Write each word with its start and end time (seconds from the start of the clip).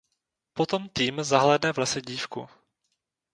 Potom 0.57 0.81
tým 0.97 1.13
zahlédne 1.31 1.69
v 1.73 1.77
lese 1.83 1.99
dívku. 2.09 2.41